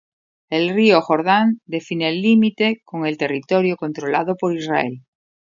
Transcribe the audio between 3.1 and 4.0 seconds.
territorio